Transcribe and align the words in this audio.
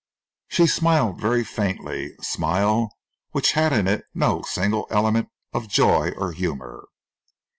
She 0.47 0.65
smiled 0.65 1.21
very 1.21 1.43
faintly, 1.43 2.15
a 2.19 2.23
smile 2.23 2.89
which 3.33 3.51
had 3.51 3.71
in 3.71 3.87
it 3.87 4.03
no 4.15 4.41
single 4.41 4.87
element 4.89 5.29
of 5.53 5.67
joy 5.67 6.09
or 6.17 6.31
humour. 6.31 6.87